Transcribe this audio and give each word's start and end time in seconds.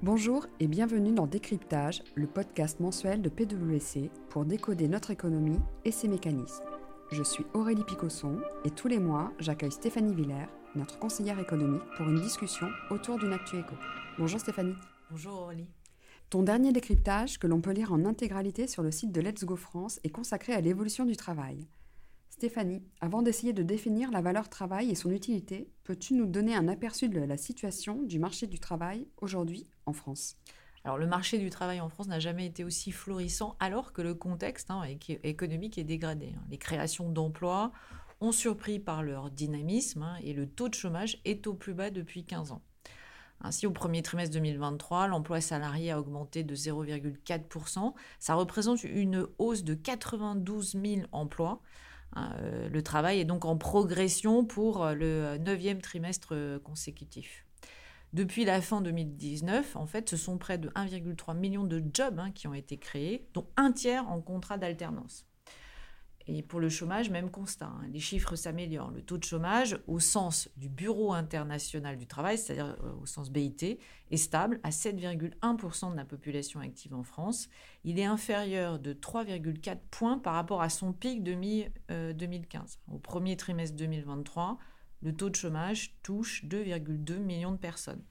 Bonjour 0.00 0.46
et 0.60 0.68
bienvenue 0.68 1.10
dans 1.10 1.26
Décryptage, 1.26 2.04
le 2.14 2.28
podcast 2.28 2.78
mensuel 2.78 3.20
de 3.20 3.28
PwC 3.28 4.12
pour 4.28 4.44
décoder 4.44 4.86
notre 4.86 5.10
économie 5.10 5.58
et 5.84 5.90
ses 5.90 6.06
mécanismes. 6.06 6.62
Je 7.10 7.24
suis 7.24 7.44
Aurélie 7.52 7.82
Picosson 7.82 8.38
et 8.64 8.70
tous 8.70 8.86
les 8.86 9.00
mois, 9.00 9.32
j'accueille 9.40 9.72
Stéphanie 9.72 10.14
Villers, 10.14 10.46
notre 10.76 11.00
conseillère 11.00 11.40
économique, 11.40 11.82
pour 11.96 12.08
une 12.08 12.20
discussion 12.20 12.68
autour 12.90 13.18
d'une 13.18 13.32
actu 13.32 13.58
éco. 13.58 13.74
Bonjour 14.20 14.38
Stéphanie. 14.38 14.76
Bonjour 15.10 15.32
Aurélie. 15.32 15.66
Ton 16.30 16.44
dernier 16.44 16.70
décryptage, 16.70 17.40
que 17.40 17.48
l'on 17.48 17.60
peut 17.60 17.72
lire 17.72 17.92
en 17.92 18.04
intégralité 18.04 18.68
sur 18.68 18.84
le 18.84 18.92
site 18.92 19.10
de 19.10 19.20
Let's 19.20 19.44
Go 19.44 19.56
France, 19.56 19.98
est 20.04 20.10
consacré 20.10 20.52
à 20.52 20.60
l'évolution 20.60 21.06
du 21.06 21.16
travail. 21.16 21.66
Stéphanie, 22.38 22.84
avant 23.00 23.22
d'essayer 23.22 23.52
de 23.52 23.64
définir 23.64 24.12
la 24.12 24.20
valeur 24.20 24.48
travail 24.48 24.92
et 24.92 24.94
son 24.94 25.10
utilité, 25.10 25.72
peux-tu 25.82 26.14
nous 26.14 26.24
donner 26.24 26.54
un 26.54 26.68
aperçu 26.68 27.08
de 27.08 27.18
la 27.18 27.36
situation 27.36 28.00
du 28.04 28.20
marché 28.20 28.46
du 28.46 28.60
travail 28.60 29.08
aujourd'hui 29.20 29.66
en 29.86 29.92
France? 29.92 30.36
Alors, 30.84 30.98
le 30.98 31.08
marché 31.08 31.38
du 31.38 31.50
travail 31.50 31.80
en 31.80 31.88
France 31.88 32.06
n'a 32.06 32.20
jamais 32.20 32.46
été 32.46 32.62
aussi 32.62 32.92
florissant 32.92 33.56
alors 33.58 33.92
que 33.92 34.02
le 34.02 34.14
contexte 34.14 34.70
hein, 34.70 34.84
économique 35.24 35.78
est 35.78 35.84
dégradé. 35.84 36.34
Hein. 36.36 36.44
Les 36.48 36.58
créations 36.58 37.10
d'emplois 37.10 37.72
ont 38.20 38.30
surpris 38.30 38.78
par 38.78 39.02
leur 39.02 39.32
dynamisme 39.32 40.04
hein, 40.04 40.14
et 40.22 40.32
le 40.32 40.48
taux 40.48 40.68
de 40.68 40.74
chômage 40.74 41.20
est 41.24 41.48
au 41.48 41.54
plus 41.54 41.74
bas 41.74 41.90
depuis 41.90 42.24
15 42.24 42.52
ans. 42.52 42.62
Ainsi, 43.40 43.66
au 43.66 43.72
premier 43.72 44.02
trimestre 44.02 44.34
2023, 44.34 45.08
l'emploi 45.08 45.40
salarié 45.40 45.90
a 45.90 45.98
augmenté 45.98 46.44
de 46.44 46.54
0,4%. 46.54 47.94
Ça 48.20 48.34
représente 48.36 48.84
une 48.84 49.26
hausse 49.38 49.64
de 49.64 49.74
92 49.74 50.76
000 50.80 51.00
emplois. 51.10 51.62
Hein, 52.14 52.32
euh, 52.40 52.68
le 52.68 52.82
travail 52.82 53.20
est 53.20 53.24
donc 53.24 53.44
en 53.44 53.56
progression 53.56 54.44
pour 54.44 54.84
euh, 54.84 54.94
le 54.94 55.38
neuvième 55.38 55.80
trimestre 55.80 56.30
euh, 56.32 56.58
consécutif. 56.58 57.44
Depuis 58.14 58.44
la 58.44 58.62
fin 58.62 58.80
2019, 58.80 59.76
en 59.76 59.86
fait, 59.86 60.08
ce 60.08 60.16
sont 60.16 60.38
près 60.38 60.56
de 60.56 60.70
1,3 60.70 61.36
million 61.36 61.64
de 61.64 61.82
jobs 61.92 62.18
hein, 62.18 62.30
qui 62.30 62.48
ont 62.48 62.54
été 62.54 62.78
créés, 62.78 63.28
dont 63.34 63.46
un 63.56 63.70
tiers 63.70 64.08
en 64.10 64.20
contrat 64.20 64.56
d'alternance. 64.56 65.26
Et 66.30 66.42
pour 66.42 66.60
le 66.60 66.68
chômage, 66.68 67.08
même 67.08 67.30
constat. 67.30 67.66
Hein. 67.66 67.86
Les 67.90 68.00
chiffres 68.00 68.36
s'améliorent. 68.36 68.90
Le 68.90 69.00
taux 69.00 69.16
de 69.16 69.24
chômage, 69.24 69.78
au 69.86 69.98
sens 69.98 70.50
du 70.58 70.68
Bureau 70.68 71.14
international 71.14 71.96
du 71.96 72.06
travail, 72.06 72.36
c'est-à-dire 72.36 72.76
euh, 72.84 72.92
au 73.02 73.06
sens 73.06 73.30
BIT, 73.30 73.78
est 74.10 74.16
stable 74.18 74.60
à 74.62 74.68
7,1% 74.68 75.90
de 75.90 75.96
la 75.96 76.04
population 76.04 76.60
active 76.60 76.94
en 76.94 77.02
France. 77.02 77.48
Il 77.84 77.98
est 77.98 78.04
inférieur 78.04 78.78
de 78.78 78.92
3,4 78.92 79.78
points 79.90 80.18
par 80.18 80.34
rapport 80.34 80.60
à 80.60 80.68
son 80.68 80.92
pic 80.92 81.22
de 81.22 81.32
mi-2015. 81.32 82.78
Au 82.92 82.98
premier 82.98 83.38
trimestre 83.38 83.76
2023, 83.76 84.58
le 85.00 85.14
taux 85.14 85.30
de 85.30 85.36
chômage 85.36 85.94
touche 86.02 86.44
2,2 86.44 87.18
millions 87.18 87.52
de 87.52 87.56
personnes. 87.56 88.02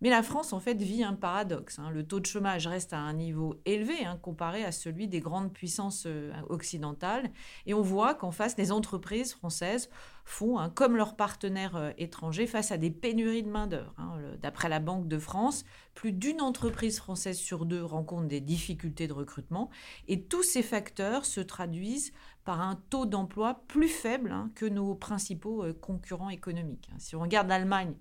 Mais 0.00 0.10
la 0.10 0.22
France, 0.22 0.52
en 0.52 0.60
fait, 0.60 0.74
vit 0.74 1.02
un 1.02 1.14
paradoxe. 1.14 1.78
Hein. 1.78 1.90
Le 1.90 2.06
taux 2.06 2.20
de 2.20 2.26
chômage 2.26 2.66
reste 2.66 2.92
à 2.92 2.98
un 2.98 3.14
niveau 3.14 3.60
élevé 3.64 4.04
hein, 4.04 4.18
comparé 4.20 4.64
à 4.64 4.72
celui 4.72 5.08
des 5.08 5.20
grandes 5.20 5.52
puissances 5.52 6.04
euh, 6.06 6.32
occidentales. 6.48 7.30
Et 7.64 7.72
on 7.72 7.80
voit 7.80 8.14
qu'en 8.14 8.30
face, 8.30 8.56
les 8.58 8.72
entreprises 8.72 9.32
françaises 9.32 9.88
font, 10.24 10.58
hein, 10.58 10.68
comme 10.68 10.96
leurs 10.96 11.16
partenaires 11.16 11.76
euh, 11.76 11.90
étrangers, 11.96 12.46
face 12.46 12.72
à 12.72 12.76
des 12.76 12.90
pénuries 12.90 13.42
de 13.42 13.48
main-d'œuvre. 13.48 13.94
D'après 14.42 14.68
la 14.68 14.80
Banque 14.80 15.08
de 15.08 15.18
France, 15.18 15.64
plus 15.94 16.12
d'une 16.12 16.42
entreprise 16.42 16.98
française 16.98 17.38
sur 17.38 17.64
deux 17.64 17.82
rencontre 17.82 18.28
des 18.28 18.40
difficultés 18.40 19.08
de 19.08 19.14
recrutement. 19.14 19.70
Et 20.08 20.24
tous 20.24 20.42
ces 20.42 20.62
facteurs 20.62 21.24
se 21.24 21.40
traduisent 21.40 22.12
par 22.44 22.60
un 22.60 22.76
taux 22.90 23.06
d'emploi 23.06 23.62
plus 23.66 23.88
faible 23.88 24.32
que 24.54 24.66
nos 24.66 24.94
principaux 24.94 25.64
euh, 25.64 25.72
concurrents 25.72 26.30
économiques. 26.30 26.88
Si 26.98 27.16
on 27.16 27.20
regarde 27.20 27.48
l'Allemagne, 27.48 27.94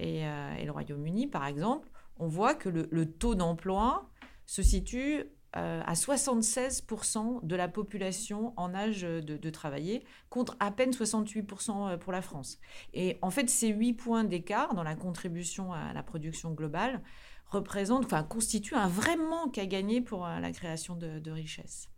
euh, 0.00 0.56
et, 0.56 0.64
le 0.64 0.70
Royaume-Uni, 0.70 1.26
par 1.26 1.46
exemple, 1.46 1.88
on 2.18 2.28
voit 2.28 2.54
que 2.54 2.68
le, 2.68 3.12
taux 3.12 3.34
d'emploi 3.34 4.08
se 4.46 4.62
situe 4.62 5.24
euh, 5.56 5.82
à 5.84 5.94
76% 5.94 7.46
de 7.46 7.56
la 7.56 7.68
population 7.68 8.52
en 8.56 8.74
âge 8.74 9.02
de, 9.02 9.50
travailler, 9.50 10.04
contre 10.28 10.56
à 10.60 10.70
peine 10.70 10.90
68% 10.90 11.92
euh, 11.92 11.96
pour 11.96 12.12
la 12.12 12.22
France. 12.22 12.58
Et 12.94 13.18
en 13.22 13.30
fait, 13.30 13.48
ces 13.48 13.68
8 13.68 13.94
points 13.94 14.24
d'écart 14.24 14.74
dans 14.74 14.82
la 14.82 14.96
contribution 14.96 15.72
à 15.72 15.92
la 15.92 16.02
production 16.02 16.52
globale 16.52 17.02
représentent, 17.46 18.06
enfin, 18.06 18.24
constituent 18.24 18.74
un 18.74 18.88
vrai 18.88 19.16
manque 19.16 19.58
à 19.58 19.66
gagner 19.66 20.00
pour 20.00 20.26
la 20.26 20.50
création 20.50 20.96
de, 20.96 21.20
de 21.20 21.30
richesses. 21.30 21.88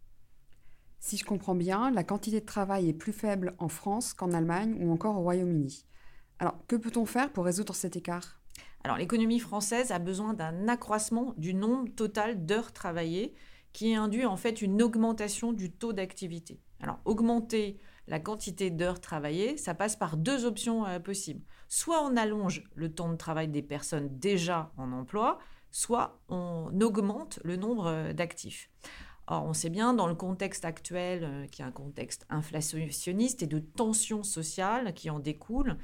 Si 1.01 1.17
je 1.17 1.25
comprends 1.25 1.55
bien, 1.55 1.91
la 1.91 2.05
quantité 2.05 2.41
de 2.41 2.45
travail 2.45 2.89
est 2.89 2.95
plus 2.95 3.13
faible 3.13 3.55
en 3.59 3.69
France 3.69 4.13
qu'en 4.13 4.33
Allemagne 4.33 4.77
ou 4.81 4.93
encore 4.93 5.17
au 5.17 5.23
Royaume-Uni. 5.23 5.85
Alors, 6.39 6.55
que 6.67 6.77
peut-on 6.77 7.05
faire 7.05 7.33
pour 7.33 7.45
résoudre 7.45 7.75
cet 7.75 7.97
écart? 7.97 8.41
Alors, 8.85 8.97
l'économie 8.97 9.41
française 9.41 9.91
a 9.91 9.99
besoin 9.99 10.35
d'un 10.35 10.69
accroissement 10.69 11.35
du 11.37 11.53
nombre 11.53 11.89
total 11.95 12.47
d'heures 12.47 12.73
travaillées 12.73 13.35
qui 13.73 13.95
induit 13.95 14.25
en 14.25 14.37
fait 14.37 14.63
une 14.63 14.81
augmentation 14.83 15.53
du 15.53 15.71
taux 15.71 15.93
d'activité. 15.93 16.61
Alors, 16.81 17.01
augmenter 17.05 17.79
la 18.07 18.21
quantité 18.21 18.71
d'heures 18.71 19.01
travaillées, 19.01 19.57
ça 19.57 19.75
passe 19.75 19.97
par 19.97 20.17
deux 20.17 20.45
options 20.45 20.87
euh, 20.87 20.99
possibles. 20.99 21.45
Soit 21.69 22.03
on 22.03 22.17
allonge 22.17 22.65
le 22.75 22.91
temps 22.93 23.11
de 23.11 23.17
travail 23.17 23.49
des 23.49 23.63
personnes 23.63 24.09
déjà 24.19 24.73
en 24.77 24.93
emploi, 24.93 25.39
soit 25.71 26.19
on 26.29 26.71
augmente 26.81 27.41
le 27.45 27.57
nombre 27.57 27.87
euh, 27.87 28.13
d'actifs. 28.13 28.71
Or, 29.27 29.45
on 29.45 29.53
sait 29.53 29.69
bien, 29.69 29.93
dans 29.93 30.07
le 30.07 30.15
contexte 30.15 30.65
actuel, 30.65 31.25
euh, 31.25 31.47
qui 31.47 31.61
est 31.61 31.65
un 31.65 31.71
contexte 31.71 32.25
inflationniste 32.31 33.43
et 33.43 33.47
de 33.47 33.59
tensions 33.59 34.23
sociales 34.23 34.95
qui 34.95 35.11
en 35.11 35.19
découlent, 35.19 35.77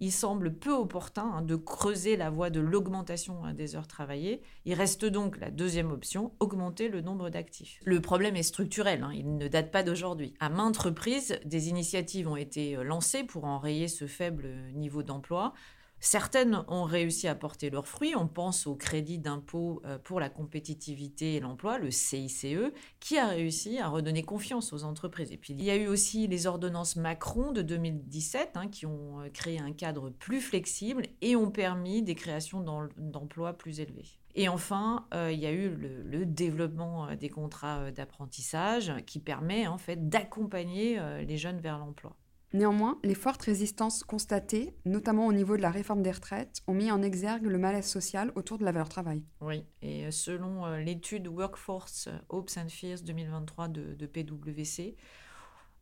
il 0.00 0.12
semble 0.12 0.54
peu 0.54 0.72
opportun 0.72 1.30
hein, 1.36 1.42
de 1.42 1.56
creuser 1.56 2.16
la 2.16 2.30
voie 2.30 2.50
de 2.50 2.60
l'augmentation 2.60 3.44
hein, 3.44 3.54
des 3.54 3.76
heures 3.76 3.86
travaillées. 3.86 4.42
Il 4.64 4.74
reste 4.74 5.04
donc 5.04 5.38
la 5.38 5.50
deuxième 5.50 5.90
option, 5.92 6.32
augmenter 6.40 6.88
le 6.88 7.00
nombre 7.00 7.30
d'actifs. 7.30 7.80
Le 7.84 8.00
problème 8.00 8.36
est 8.36 8.42
structurel, 8.42 9.02
hein, 9.02 9.12
il 9.14 9.36
ne 9.36 9.48
date 9.48 9.70
pas 9.70 9.82
d'aujourd'hui. 9.82 10.34
À 10.40 10.48
maintes 10.48 10.78
reprises, 10.78 11.38
des 11.44 11.68
initiatives 11.68 12.28
ont 12.28 12.36
été 12.36 12.76
euh, 12.76 12.82
lancées 12.82 13.24
pour 13.24 13.44
enrayer 13.44 13.88
ce 13.88 14.06
faible 14.06 14.48
niveau 14.74 15.02
d'emploi. 15.02 15.54
Certaines 16.00 16.64
ont 16.68 16.84
réussi 16.84 17.28
à 17.28 17.34
porter 17.34 17.70
leurs 17.70 17.88
fruits. 17.88 18.14
On 18.14 18.28
pense 18.28 18.66
au 18.66 18.74
crédit 18.74 19.18
d'impôt 19.18 19.80
euh, 19.86 19.98
pour 19.98 20.20
la 20.20 20.28
compétitivité 20.28 21.36
et 21.36 21.40
l'emploi, 21.40 21.78
le 21.78 21.90
CICE, 21.90 22.72
qui 23.00 23.16
a 23.16 23.28
réussi 23.28 23.78
à 23.78 23.88
redonner 23.88 24.22
confiance 24.22 24.72
aux 24.72 24.84
entreprises. 24.84 25.32
Et 25.32 25.38
puis 25.38 25.54
il 25.54 25.64
y 25.64 25.70
a 25.70 25.76
eu 25.76 25.86
aussi 25.86 26.26
les 26.26 26.46
ordonnances 26.46 26.96
Macron 26.96 27.52
de 27.52 27.62
2017 27.62 28.50
hein, 28.54 28.68
qui 28.68 28.84
ont 28.84 29.20
euh, 29.20 29.28
créé 29.30 29.58
un 29.58 29.72
cadre 29.72 30.10
plus 30.10 30.42
flexible 30.42 31.06
et 31.22 31.36
ont 31.36 31.50
permis 31.50 32.02
des 32.02 32.14
créations 32.14 32.60
d'emplois 32.98 33.54
plus 33.54 33.80
élevés. 33.80 34.18
Et 34.34 34.48
enfin, 34.48 35.06
euh, 35.14 35.32
il 35.32 35.38
y 35.38 35.46
a 35.46 35.52
eu 35.52 35.70
le, 35.70 36.26
développement 36.26 37.14
des 37.14 37.28
contrats 37.28 37.90
d'apprentissage 37.92 38.92
qui 39.06 39.20
permet 39.20 39.66
en 39.66 39.78
fait 39.78 40.08
d'accompagner 40.08 40.98
les 41.24 41.36
jeunes 41.36 41.60
vers 41.60 41.78
l'emploi. 41.78 42.16
Néanmoins, 42.54 43.00
les 43.02 43.16
fortes 43.16 43.42
résistances 43.42 44.04
constatées, 44.04 44.76
notamment 44.84 45.26
au 45.26 45.32
niveau 45.32 45.56
de 45.56 45.62
la 45.62 45.72
réforme 45.72 46.02
des 46.02 46.12
retraites, 46.12 46.62
ont 46.68 46.72
mis 46.72 46.92
en 46.92 47.02
exergue 47.02 47.46
le 47.46 47.58
malaise 47.58 47.84
social 47.84 48.30
autour 48.36 48.58
de 48.58 48.64
la 48.64 48.70
valeur 48.70 48.88
travail. 48.88 49.24
Oui, 49.40 49.64
et 49.82 50.06
euh, 50.06 50.12
selon 50.12 50.64
euh, 50.64 50.78
l'étude 50.78 51.26
Workforce 51.26 52.06
euh, 52.06 52.16
Hopes 52.28 52.52
and 52.56 52.68
Fears 52.68 53.02
2023 53.02 53.66
de, 53.66 54.06
PwC, 54.06 54.94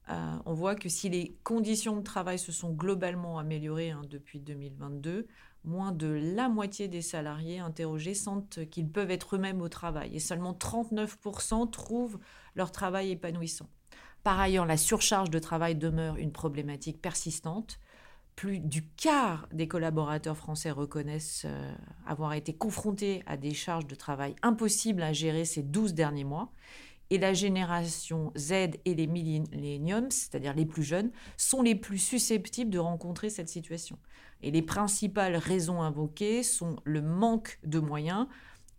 on 0.08 0.54
voit 0.54 0.74
que 0.74 0.88
si 0.88 1.10
les 1.10 1.36
conditions 1.44 1.96
de 1.96 2.02
travail 2.02 2.38
se 2.38 2.52
sont 2.52 2.72
globalement 2.72 3.38
améliorées 3.38 3.90
hein, 3.90 4.02
depuis 4.08 4.40
2022, 4.40 5.26
moins 5.64 5.92
de 5.92 6.08
la 6.08 6.48
moitié 6.48 6.88
des 6.88 7.02
salariés 7.02 7.58
interrogés 7.58 8.14
sentent 8.14 8.60
qu'ils 8.70 8.88
peuvent 8.88 9.10
être 9.10 9.36
eux-mêmes 9.36 9.60
au 9.60 9.68
travail 9.68 10.16
et 10.16 10.20
seulement 10.20 10.54
39% 10.54 11.70
trouvent 11.70 12.18
leur 12.54 12.72
travail 12.72 13.10
épanouissant. 13.10 13.68
Par 14.22 14.38
ailleurs, 14.38 14.66
la 14.66 14.76
surcharge 14.76 15.30
de 15.30 15.38
travail 15.40 15.74
demeure 15.74 16.16
une 16.16 16.30
problématique 16.30 17.02
persistante. 17.02 17.80
Plus 18.36 18.60
du 18.60 18.86
quart 18.86 19.48
des 19.52 19.66
collaborateurs 19.66 20.36
français 20.36 20.70
reconnaissent 20.70 21.44
euh, 21.44 21.72
avoir 22.06 22.32
été 22.32 22.54
confrontés 22.54 23.22
à 23.26 23.36
des 23.36 23.52
charges 23.52 23.86
de 23.86 23.94
travail 23.94 24.36
impossibles 24.42 25.02
à 25.02 25.12
gérer 25.12 25.44
ces 25.44 25.62
12 25.62 25.94
derniers 25.94 26.24
mois. 26.24 26.52
Et 27.10 27.18
la 27.18 27.34
génération 27.34 28.32
Z 28.38 28.52
et 28.84 28.94
les 28.94 29.06
millenniums, 29.06 30.10
c'est-à-dire 30.10 30.54
les 30.54 30.64
plus 30.64 30.84
jeunes, 30.84 31.10
sont 31.36 31.60
les 31.60 31.74
plus 31.74 31.98
susceptibles 31.98 32.70
de 32.70 32.78
rencontrer 32.78 33.28
cette 33.28 33.50
situation. 33.50 33.98
Et 34.40 34.50
les 34.50 34.62
principales 34.62 35.36
raisons 35.36 35.82
invoquées 35.82 36.42
sont 36.42 36.76
le 36.84 37.02
manque 37.02 37.58
de 37.64 37.80
moyens, 37.80 38.28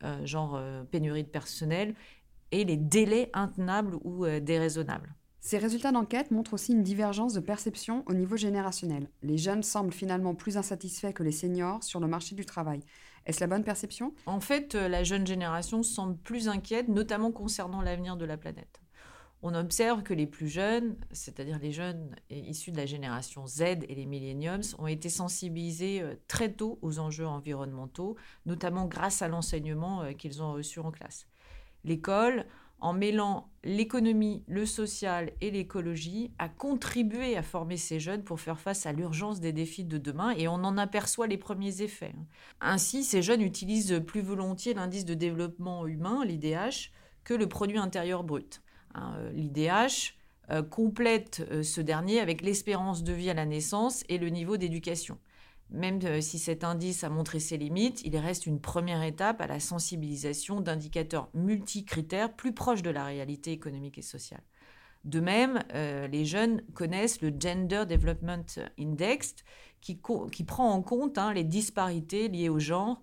euh, 0.04 0.26
genre 0.26 0.56
euh, 0.56 0.84
pénurie 0.84 1.24
de 1.24 1.30
personnel, 1.30 1.94
et 2.52 2.64
les 2.64 2.78
délais 2.78 3.30
intenables 3.34 3.98
ou 4.04 4.26
déraisonnables. 4.40 5.14
Ces 5.46 5.58
résultats 5.58 5.92
d'enquête 5.92 6.32
montrent 6.32 6.54
aussi 6.54 6.72
une 6.72 6.84
divergence 6.84 7.34
de 7.34 7.42
perception 7.42 8.06
au 8.06 8.14
niveau 8.14 8.38
générationnel. 8.38 9.10
Les 9.24 9.38
jeunes 9.38 9.62
semblent 9.62 9.92
finalement 9.92 10.36
plus 10.36 10.56
insatisfaits 10.56 11.12
que 11.12 11.22
les 11.22 11.34
seniors 11.34 11.84
sur 11.84 12.00
le 12.00 12.08
marché 12.08 12.34
du 12.34 12.46
travail. 12.46 12.80
Est-ce 13.26 13.42
la 13.42 13.48
bonne 13.48 13.66
perception? 13.66 14.14
En 14.26 14.40
fait, 14.40 14.74
euh, 14.74 14.88
la 14.88 15.04
jeune 15.04 15.28
génération 15.28 15.84
semble 15.84 16.16
plus 16.16 16.48
inquiète, 16.48 16.88
notamment 16.88 17.34
concernant 17.34 17.82
l'avenir 17.82 18.16
de 18.16 18.24
la 18.24 18.38
planète. 18.38 18.80
on 19.42 19.54
observe 19.54 20.02
que 20.04 20.14
les 20.14 20.28
plus 20.28 20.48
jeunes, 20.48 20.96
c'est-à-dire 21.12 21.60
les 21.60 21.74
jeunes 21.74 22.16
issus 22.30 22.72
de 22.72 22.78
la 22.78 22.86
génération 22.86 23.46
Z 23.46 23.62
et 23.62 23.96
les 23.96 24.06
millenniums, 24.06 24.62
ont 24.78 24.88
été 24.88 25.10
sensibilisés 25.10 26.02
euh, 26.02 26.16
très 26.30 26.54
tôt 26.54 26.80
aux 26.82 27.00
enjeux 27.00 27.28
environnementaux, 27.28 28.16
notamment 28.46 28.86
grâce 28.86 29.22
à 29.22 29.28
l'enseignement 29.28 30.04
euh, 30.04 30.14
qu'ils 30.14 30.42
ont 30.42 30.54
reçu 30.54 30.80
en 30.80 30.92
classe. 30.92 31.28
L'école, 31.84 32.46
en 32.84 32.92
mêlant 32.92 33.50
l'économie, 33.64 34.44
le 34.46 34.66
social 34.66 35.32
et 35.40 35.52
l'écologie, 35.52 36.32
a 36.38 36.50
contribué 36.50 37.38
à 37.38 37.42
former 37.42 37.78
ces 37.78 37.98
jeunes 37.98 38.26
pour 38.26 38.42
faire 38.42 38.60
face 38.60 38.86
à 38.86 38.92
l'urgence 38.92 39.40
des 39.40 39.54
défis 39.54 39.86
de 39.86 39.98
demain 39.98 40.32
et 40.32 40.50
on 40.50 40.56
en 40.56 40.78
aperçoit 40.78 41.28
les 41.28 41.38
premiers 41.38 41.82
effets. 41.82 42.14
Ainsi, 42.60 43.06
ces 43.06 43.22
jeunes 43.22 43.42
utilisent 43.42 44.04
plus 44.06 44.20
volontiers 44.20 44.74
l'indice 44.74 45.06
de 45.06 45.14
développement 45.14 45.88
humain, 45.88 46.26
l'IDH, 46.26 46.92
que 47.24 47.34
le 47.34 47.48
produit 47.48 47.78
intérieur 47.78 48.26
brut. 48.26 48.62
Hein, 48.96 49.14
euh, 49.18 49.32
L'IDH 49.32 50.16
euh, 50.52 50.62
complète 50.62 51.48
euh, 51.52 51.64
ce 51.64 51.80
dernier 51.80 52.20
avec 52.20 52.42
l'espérance 52.42 53.02
de 53.02 53.14
vie 53.14 53.30
à 53.30 53.34
la 53.34 53.46
naissance 53.46 54.04
et 54.10 54.18
le 54.18 54.28
niveau 54.28 54.58
d'éducation. 54.58 55.18
Même 55.74 56.22
si 56.22 56.38
cet 56.38 56.64
indice 56.64 57.04
a 57.04 57.10
montré 57.10 57.40
ses 57.40 57.58
limites, 57.58 58.02
il 58.06 58.16
reste 58.18 58.46
une 58.46 58.62
première 58.62 59.02
étape 59.02 59.42
à 59.42 59.48
la 59.48 59.60
sensibilisation 59.60 60.62
d'indicateurs 60.62 61.30
multicritères 61.34 62.32
plus 62.32 62.54
proches 62.54 62.84
de 62.84 62.92
la 62.92 63.06
réalité 63.06 63.52
économique 63.52 63.98
et 63.98 64.04
sociale. 64.04 64.44
De 65.04 65.20
même, 65.20 65.64
les 65.74 66.26
jeunes 66.26 66.62
connaissent 66.76 67.22
le 67.22 67.34
Gender 67.38 67.86
Development 67.90 68.46
Index 68.80 69.36
qui, 69.82 69.96
prend 69.96 70.72
en 70.72 70.82
compte 70.84 71.18
hein, 71.18 71.34
les 71.34 71.44
disparités 71.44 72.30
liées 72.30 72.50
au 72.50 72.60
genre 72.60 73.02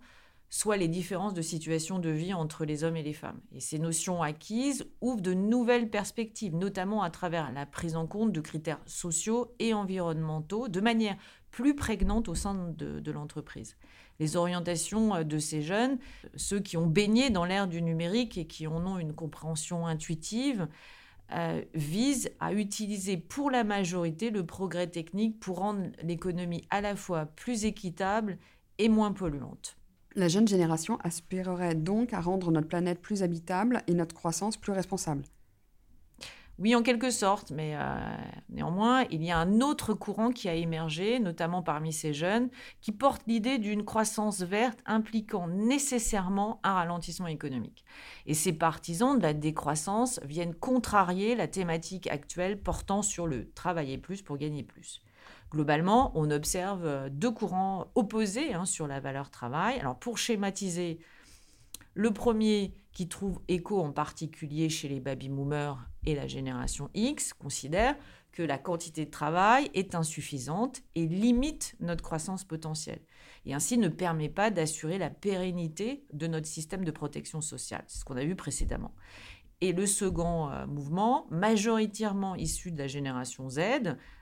soit 0.52 0.76
les 0.76 0.88
différences 0.88 1.32
de 1.32 1.42
situation 1.42 2.00
de 2.00 2.10
vie 2.10 2.34
entre 2.34 2.64
les 2.64 2.82
hommes 2.82 2.96
et 2.96 3.04
les 3.04 3.12
femmes. 3.12 3.40
Et 3.52 3.60
ces 3.60 3.78
notions 3.78 4.20
acquises 4.20 4.84
ouvrent 5.00 5.20
de 5.20 5.32
nouvelles 5.32 5.88
perspectives, 5.88 6.56
notamment 6.56 7.02
à 7.02 7.10
travers 7.10 7.52
la 7.52 7.66
prise 7.66 7.94
en 7.94 8.08
compte 8.08 8.32
de 8.32 8.40
critères 8.40 8.80
sociaux 8.84 9.54
et 9.60 9.72
environnementaux 9.72 10.66
de 10.66 10.80
manière 10.80 11.16
plus 11.50 11.74
prégnante 11.74 12.28
au 12.28 12.34
sein 12.34 12.74
de, 12.76 13.10
l'entreprise. 13.10 13.76
Les 14.18 14.36
orientations 14.36 15.14
euh, 15.14 15.24
de 15.24 15.38
ces 15.38 15.62
jeunes, 15.62 15.98
ceux 16.36 16.60
qui 16.60 16.76
ont 16.76 16.86
baigné 16.86 17.30
dans 17.30 17.44
l'ère 17.44 17.66
du 17.66 17.82
numérique 17.82 18.38
et 18.38 18.46
qui 18.46 18.66
en 18.66 18.86
ont 18.86 18.98
une 18.98 19.14
compréhension 19.14 19.86
intuitive, 19.86 20.68
euh, 21.32 21.62
visent 21.74 22.30
à 22.40 22.52
utiliser 22.52 23.16
pour 23.16 23.50
la 23.50 23.62
majorité 23.62 24.30
le 24.30 24.44
progrès 24.44 24.88
technique 24.88 25.38
pour 25.38 25.58
rendre 25.58 25.86
l'économie 26.02 26.64
à 26.70 26.80
la 26.80 26.96
fois 26.96 27.26
plus 27.26 27.64
équitable 27.64 28.38
et 28.78 28.88
moins 28.88 29.12
polluante. 29.12 29.76
La 30.16 30.26
jeune 30.26 30.48
génération 30.48 30.98
aspirerait 31.04 31.76
donc 31.76 32.12
à 32.12 32.20
rendre 32.20 32.50
notre 32.50 32.66
planète 32.66 33.00
plus 33.00 33.22
habitable 33.22 33.82
et 33.86 33.94
notre 33.94 34.14
croissance 34.14 34.56
plus 34.56 34.72
responsable. 34.72 35.22
Oui, 36.60 36.74
en 36.74 36.82
quelque 36.82 37.10
sorte, 37.10 37.52
mais 37.52 37.74
euh, 37.74 37.96
néanmoins, 38.50 39.06
il 39.10 39.24
y 39.24 39.30
a 39.30 39.38
un 39.38 39.62
autre 39.62 39.94
courant 39.94 40.30
qui 40.30 40.46
a 40.46 40.54
émergé, 40.54 41.18
notamment 41.18 41.62
parmi 41.62 41.90
ces 41.90 42.12
jeunes, 42.12 42.50
qui 42.82 42.92
porte 42.92 43.22
l'idée 43.26 43.56
d'une 43.56 43.82
croissance 43.82 44.42
verte 44.42 44.78
impliquant 44.84 45.48
nécessairement 45.48 46.60
un 46.62 46.74
ralentissement 46.74 47.28
économique. 47.28 47.86
Et 48.26 48.34
ces 48.34 48.52
partisans 48.52 49.16
de 49.16 49.22
la 49.22 49.32
décroissance 49.32 50.20
viennent 50.22 50.54
contrarier 50.54 51.34
la 51.34 51.48
thématique 51.48 52.08
actuelle 52.08 52.60
portant 52.60 53.00
sur 53.00 53.26
le 53.26 53.50
travailler 53.52 53.96
plus 53.96 54.20
pour 54.20 54.36
gagner 54.36 54.62
plus. 54.62 55.00
Globalement, 55.50 56.12
on 56.14 56.30
observe 56.30 56.84
euh, 56.84 57.08
deux 57.10 57.30
courants 57.30 57.90
opposés 57.94 58.52
hein, 58.52 58.66
sur 58.66 58.86
la 58.86 59.00
valeur 59.00 59.30
travail. 59.30 59.80
Alors 59.80 59.98
pour 59.98 60.18
schématiser, 60.18 61.00
le 61.94 62.10
premier 62.12 62.74
qui 62.92 63.08
trouve 63.08 63.40
écho 63.48 63.80
en 63.80 63.92
particulier 63.92 64.68
chez 64.68 64.88
les 64.88 65.00
baby-boomers 65.00 65.89
et 66.06 66.14
la 66.14 66.26
génération 66.26 66.90
X 66.94 67.32
considère 67.32 67.96
que 68.32 68.42
la 68.42 68.58
quantité 68.58 69.04
de 69.04 69.10
travail 69.10 69.70
est 69.74 69.94
insuffisante 69.94 70.82
et 70.94 71.06
limite 71.06 71.74
notre 71.80 72.02
croissance 72.02 72.44
potentielle 72.44 73.00
et 73.46 73.54
ainsi 73.54 73.78
ne 73.78 73.88
permet 73.88 74.28
pas 74.28 74.50
d'assurer 74.50 74.98
la 74.98 75.10
pérennité 75.10 76.04
de 76.12 76.26
notre 76.26 76.46
système 76.46 76.84
de 76.84 76.90
protection 76.90 77.40
sociale. 77.40 77.84
C'est 77.86 78.00
ce 78.00 78.04
qu'on 78.04 78.16
a 78.16 78.24
vu 78.24 78.36
précédemment. 78.36 78.94
Et 79.62 79.72
le 79.72 79.86
second 79.86 80.50
euh, 80.50 80.66
mouvement, 80.66 81.26
majoritairement 81.30 82.34
issu 82.34 82.70
de 82.70 82.78
la 82.78 82.86
génération 82.86 83.50
Z, 83.50 83.60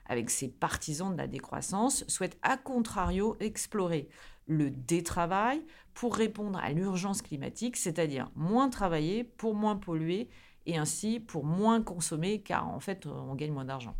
avec 0.05 0.29
ses 0.29 0.49
partisans 0.49 1.13
de 1.13 1.17
la 1.17 1.27
décroissance, 1.27 2.03
souhaite 2.07 2.37
à 2.41 2.57
contrario 2.57 3.37
explorer 3.39 4.09
le 4.47 4.69
détravail 4.69 5.63
pour 5.93 6.15
répondre 6.15 6.59
à 6.59 6.71
l'urgence 6.71 7.21
climatique, 7.21 7.77
c'est-à-dire 7.77 8.31
moins 8.35 8.69
travailler 8.69 9.23
pour 9.23 9.55
moins 9.55 9.75
polluer 9.75 10.29
et 10.65 10.77
ainsi 10.77 11.19
pour 11.19 11.45
moins 11.45 11.81
consommer, 11.81 12.41
car 12.41 12.67
en 12.67 12.79
fait 12.79 13.05
on 13.05 13.35
gagne 13.35 13.51
moins 13.51 13.65
d'argent. 13.65 13.95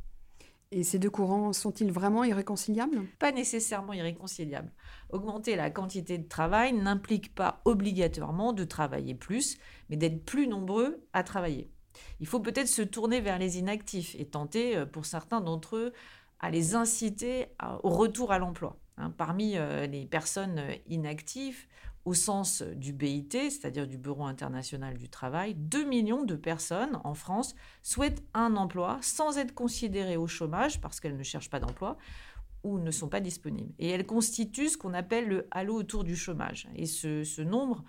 Et 0.72 0.84
ces 0.84 1.00
deux 1.00 1.10
courants 1.10 1.52
sont-ils 1.52 1.92
vraiment 1.92 2.24
irréconciliables? 2.24 3.02
Pas 3.18 3.32
nécessairement 3.32 3.94
irréconciliables. 3.94 4.72
Augmenter 5.10 5.56
la 5.56 5.72
quantité 5.72 6.20
de 6.20 6.28
travail 6.28 6.74
n'implique 6.74 7.34
pas 7.34 7.62
obligatoirement 7.66 8.54
de 8.54 8.64
travailler 8.64 9.16
plus, 9.16 9.58
mais 9.90 9.98
d'être 9.98 10.24
plus 10.26 10.48
nombreux 10.48 11.04
à 11.12 11.24
travailler. 11.24 11.72
Il 12.20 12.28
faut 12.28 12.40
peut-être 12.40 12.68
se 12.68 12.84
tourner 12.84 13.20
vers 13.20 13.40
les 13.40 13.58
inactifs 13.58 14.16
et 14.20 14.26
tenter, 14.26 14.78
euh, 14.78 14.86
pour 14.86 15.06
certains 15.06 15.42
d'entre 15.42 15.76
eux, 15.76 15.94
à 16.40 16.52
les 16.52 16.76
inciter 16.76 17.48
au 17.84 17.90
retour 17.90 18.32
à 18.32 18.38
l'emploi. 18.40 18.78
Hein. 18.98 19.12
Parmi 19.18 19.58
euh, 19.58 19.88
les 19.88 20.06
personnes 20.06 20.60
euh, 20.60 20.76
inactives, 20.88 21.66
au 22.10 22.16
sens 22.16 22.64
du 22.64 22.92
BIT, 22.92 23.52
c'est-à-dire 23.52 23.86
du 23.86 24.00
Bureau 24.00 24.24
international 24.24 24.98
du 24.98 25.10
travail, 25.10 25.54
2 25.54 25.84
millions 25.84 26.24
de 26.24 26.36
personnes 26.36 27.00
en 27.04 27.14
France 27.14 27.54
souhaitent 27.84 28.24
un 28.34 28.56
emploi 28.56 28.98
sans 29.04 29.38
être 29.38 29.54
considérées 29.54 30.18
au 30.18 30.26
chômage 30.26 30.82
parce 30.82 31.00
qu'elles 31.00 31.18
ne 31.18 31.24
cherchent 31.24 31.52
pas 31.52 31.60
d'emploi 31.60 31.98
ou 32.64 32.80
ne 32.80 32.90
sont 32.90 33.10
pas 33.10 33.20
disponibles. 33.20 33.72
Et 33.78 33.90
elles 33.90 34.08
constituent 34.08 34.70
ce 34.70 34.78
qu'on 34.78 34.96
appelle 34.96 35.28
le 35.28 35.48
halo 35.52 35.76
autour 35.76 36.04
du 36.04 36.16
chômage. 36.16 36.68
Et 36.76 36.88
ce, 36.88 37.42
nombre 37.44 37.84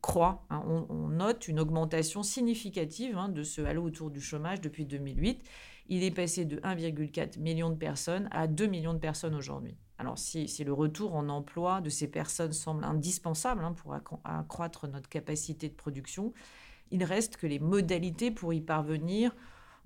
croît. 0.00 0.46
Hein. 0.48 0.62
On, 0.88 1.08
note 1.08 1.48
une 1.48 1.58
augmentation 1.58 2.22
significative 2.22 3.18
hein, 3.18 3.28
de 3.28 3.42
ce 3.42 3.62
halo 3.62 3.82
autour 3.82 4.12
du 4.12 4.20
chômage 4.20 4.60
depuis 4.60 4.84
2008. 4.84 5.42
Il 5.88 6.04
est 6.04 6.12
passé 6.12 6.44
de 6.44 6.58
1,4 6.58 7.40
million 7.40 7.70
de 7.70 7.76
personnes 7.76 8.28
à 8.30 8.46
2 8.46 8.66
millions 8.66 8.94
de 8.94 9.00
personnes 9.00 9.34
aujourd'hui. 9.34 9.76
Alors 9.98 10.18
si, 10.18 10.46
le 10.62 10.72
retour 10.72 11.14
en 11.14 11.28
emploi 11.28 11.80
de 11.80 11.88
ces 11.88 12.08
personnes 12.08 12.52
semble 12.52 12.84
indispensable 12.84 13.64
hein, 13.64 13.72
pour 13.72 13.94
accroître 14.24 14.88
notre 14.88 15.08
capacité 15.08 15.68
de 15.68 15.74
production, 15.74 16.32
il 16.90 17.02
reste 17.02 17.36
que 17.36 17.46
les 17.46 17.58
modalités 17.58 18.30
pour 18.30 18.52
y 18.52 18.60
parvenir 18.60 19.34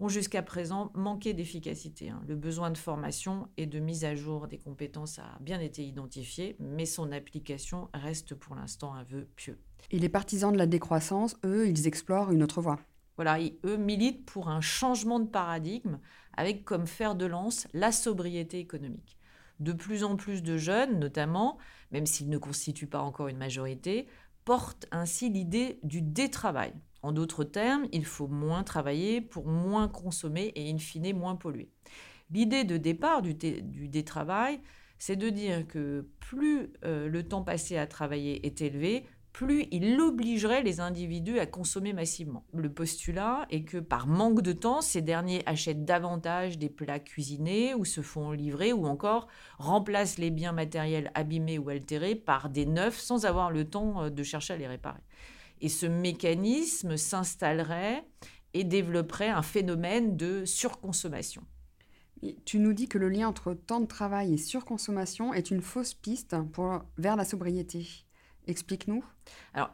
ont 0.01 0.09
jusqu'à 0.09 0.43
présent 0.43 0.91
manqué 0.95 1.35
d'efficacité. 1.35 2.09
Hein. 2.09 2.23
Le 2.27 2.35
besoin 2.35 2.71
de 2.71 2.79
formation 2.79 3.49
et 3.57 3.67
de 3.67 3.79
mise 3.79 4.05
à 4.05 4.15
jour 4.15 4.49
des 4.49 4.59
compétences 4.59 5.19
a 5.19 5.39
bien 5.41 5.61
été 5.61 5.85
identifié, 5.85 6.57
mais 6.59 6.87
son 6.87 7.13
application 7.13 7.89
reste 7.93 8.35
pour 8.35 8.55
l'instant 8.55 8.95
un 8.95 9.05
vœu 9.05 9.29
pieux. 9.37 9.59
Et 9.91 9.99
les 9.99 10.09
partisans 10.09 10.53
de 10.53 10.59
la 10.59 10.67
décroissance, 10.67 11.37
eux, 11.45 11.69
ils 11.69 11.87
explorent 11.87 12.33
une 12.33 12.43
autre 12.43 12.63
voie. 12.63 12.81
Voilà, 13.17 13.39
eux 13.65 13.77
militent 13.77 14.25
pour 14.25 14.49
un 14.49 14.63
changement 14.63 15.21
de 15.21 15.29
paradigme 15.29 15.99
avec 16.35 16.65
comme 16.65 16.87
fer 16.87 17.15
de 17.15 17.27
lance 17.27 17.69
la 17.75 17.93
sobriété 17.93 18.59
économique. 18.59 19.19
De 19.61 19.73
plus 19.73 20.05
en 20.05 20.17
plus 20.17 20.43
de 20.43 20.57
jeunes, 20.57 20.99
notamment, 20.99 21.59
même 21.93 22.07
s'ils 22.07 22.31
ne 22.31 22.39
constituent 22.39 22.87
pas 22.87 23.01
encore 23.01 23.29
une 23.29 23.37
majorité, 23.37 24.09
portent 24.45 24.87
ainsi 24.91 25.29
l'idée 25.29 25.79
du 25.83 26.03
détravail. 26.03 26.73
En 27.03 27.13
d'autres 27.13 27.45
termes, 27.45 27.87
il 27.93 28.05
faut 28.05 28.29
moins 28.29 28.63
travailler 28.63 29.21
pour 29.21 29.47
moins 29.47 29.89
consommer 29.89 30.53
et 30.55 30.71
in 30.71 30.79
fine 30.79 31.17
moins 31.17 31.37
polluer. 31.37 31.71
L'idée 32.31 32.65
de 32.65 32.77
départ 32.77 33.23
du, 33.23 33.35
détravail, 33.35 34.61
c'est 34.99 35.17
de 35.17 35.29
dire 35.31 35.67
que 35.67 36.09
plus 36.21 36.73
euh, 36.85 37.09
le 37.09 37.23
temps 37.27 37.43
passé 37.43 37.77
à 37.77 37.87
travailler 37.87 38.47
est 38.47 38.61
élevé, 38.61 39.07
plus 39.33 39.67
il 39.71 40.01
obligerait 40.01 40.63
les 40.63 40.81
individus 40.81 41.39
à 41.39 41.47
consommer 41.47 41.93
massivement. 41.93 42.45
Le 42.53 42.73
postulat 42.73 43.47
est 43.51 43.63
que 43.63 43.79
par 43.79 44.07
manque 44.07 44.43
de 44.43 44.53
temps, 44.53 44.81
ces 44.81 45.03
derniers 45.03 45.43
achètent 45.47 45.85
davantage 45.85 46.59
des 46.59 46.69
plats 46.69 46.99
cuisinés 46.99 47.75
ou 47.75 47.85
se 47.85 48.01
font 48.01 48.33
livrer 48.33 48.73
ou 48.73 48.87
encore 48.87 49.29
remplacent 49.59 50.19
les 50.19 50.31
biens 50.31 50.53
matériels 50.53 51.11
abîmés 51.15 51.59
ou 51.59 51.69
altérés 51.69 52.17
par 52.17 52.51
des 52.51 52.67
neufs 52.67 52.99
sans 52.99 53.25
avoir 53.25 53.51
le 53.51 53.65
temps 53.69 54.03
euh, 54.03 54.11
de 54.11 54.23
chercher 54.23 54.55
à 54.55 54.57
les 54.57 54.67
réparer. 54.67 55.03
Et 55.61 55.69
ce 55.69 55.87
mécanisme 55.87 56.97
s'installerait 56.97 58.05
et 58.55 58.65
développerait 58.65 59.29
un 59.29 59.43
phénomène 59.43 60.17
de 60.17 60.45
surconsommation. 60.45 61.43
tu 62.45 62.59
nous 62.59 62.73
dis 62.73 62.89
que 62.89 62.99
le 62.99 63.09
lien 63.09 63.29
entre 63.29 63.55
temps 63.55 63.81
de 63.81 63.87
travail 63.87 64.35
et 64.35 64.39
surconsommation 64.39 65.33
est 65.33 65.51
une 65.51 65.63
fausse 65.63 65.95
piste 65.95 66.37
pour, 66.53 66.83
vers 66.99 67.17
la 67.17 67.25
sobriété. 67.25 67.87
Explique-nous. 68.51 69.05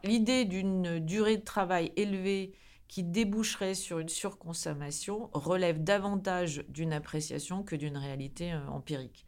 L'idée 0.03 0.45
d'une 0.45 0.99
durée 0.99 1.37
de 1.37 1.43
travail 1.43 1.91
élevée 1.95 2.53
qui 2.87 3.03
déboucherait 3.03 3.73
sur 3.73 3.99
une 3.99 4.07
surconsommation 4.07 5.29
relève 5.33 5.83
davantage 5.83 6.63
d'une 6.69 6.93
appréciation 6.93 7.63
que 7.63 7.75
d'une 7.75 7.97
réalité 7.97 8.53
euh, 8.53 8.65
empirique. 8.67 9.25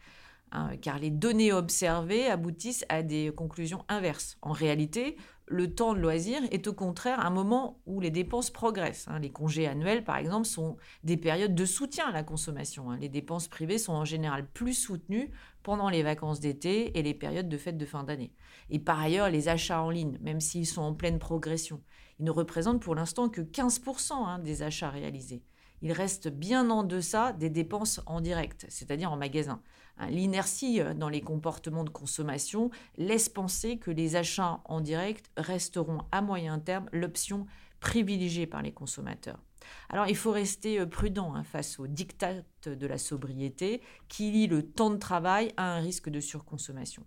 Hein, 0.51 0.77
car 0.81 0.97
les 0.97 1.09
données 1.09 1.51
observées 1.51 2.27
aboutissent 2.27 2.85
à 2.89 3.03
des 3.03 3.31
conclusions 3.35 3.83
inverses. 3.87 4.37
En 4.41 4.51
réalité, 4.51 5.17
le 5.49 5.73
temps 5.73 5.95
de 5.95 5.99
loisir 5.99 6.39
est 6.51 6.67
au 6.67 6.73
contraire 6.73 7.25
un 7.25 7.31
moment 7.31 7.81
où 7.87 7.99
les 7.99 8.11
dépenses 8.11 8.51
progressent. 8.51 9.07
Hein. 9.07 9.19
Les 9.19 9.31
congés 9.31 9.65
annuels, 9.65 10.03
par 10.03 10.17
exemple, 10.17 10.45
sont 10.45 10.77
des 11.03 11.17
périodes 11.17 11.55
de 11.55 11.65
soutien 11.65 12.07
à 12.07 12.11
la 12.11 12.23
consommation. 12.23 12.91
Hein. 12.91 12.97
Les 13.01 13.09
dépenses 13.09 13.47
privées 13.47 13.79
sont 13.79 13.93
en 13.93 14.05
général 14.05 14.47
plus 14.47 14.75
soutenues 14.75 15.31
pendant 15.63 15.89
les 15.89 16.03
vacances 16.03 16.39
d'été 16.39 16.97
et 16.97 17.01
les 17.01 17.15
périodes 17.15 17.49
de 17.49 17.57
fêtes 17.57 17.79
de 17.79 17.85
fin 17.85 18.03
d'année. 18.03 18.31
Et 18.69 18.77
par 18.77 18.99
ailleurs, 18.99 19.29
les 19.29 19.49
achats 19.49 19.81
en 19.81 19.89
ligne, 19.89 20.19
même 20.21 20.39
s'ils 20.39 20.67
sont 20.67 20.83
en 20.83 20.93
pleine 20.93 21.17
progression, 21.17 21.81
ils 22.19 22.25
ne 22.25 22.31
représentent 22.31 22.81
pour 22.81 22.93
l'instant 22.93 23.27
que 23.27 23.41
15% 23.41 24.13
hein, 24.13 24.39
des 24.39 24.61
achats 24.61 24.91
réalisés. 24.91 25.43
Ils 25.81 25.91
restent 25.91 26.27
bien 26.27 26.69
en 26.69 26.83
deçà 26.83 27.33
des 27.33 27.49
dépenses 27.49 28.01
en 28.05 28.21
direct, 28.21 28.65
c'est-à-dire 28.69 29.11
en 29.11 29.17
magasin. 29.17 29.61
Hein, 29.97 30.09
l'inertie 30.09 30.81
euh, 30.81 30.93
dans 30.93 31.09
les 31.09 31.21
comportements 31.21 31.83
de 31.83 31.89
consommation 31.89 32.69
laisse 32.97 33.29
penser 33.29 33.77
que 33.77 33.91
les 33.91 34.15
achats 34.15 34.61
en 34.65 34.81
direct 34.81 35.31
resteront 35.37 35.99
à 36.11 36.21
moyen 36.21 36.59
terme 36.59 36.89
l'option 36.91 37.45
privilégiée 37.79 38.47
par 38.47 38.61
les 38.61 38.71
consommateurs. 38.71 39.39
Alors 39.89 40.07
il 40.07 40.15
faut 40.15 40.31
rester 40.31 40.79
euh, 40.79 40.85
prudent 40.85 41.33
hein, 41.35 41.43
face 41.43 41.79
au 41.79 41.87
diktat 41.87 42.43
de 42.65 42.87
la 42.87 42.97
sobriété 42.97 43.81
qui 44.07 44.31
lie 44.31 44.47
le 44.47 44.63
temps 44.63 44.89
de 44.89 44.97
travail 44.97 45.53
à 45.57 45.75
un 45.75 45.79
risque 45.79 46.09
de 46.09 46.19
surconsommation. 46.19 47.05